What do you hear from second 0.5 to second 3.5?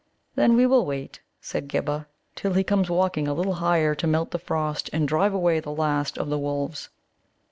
we will wait," said Ghibba, "till he come walking a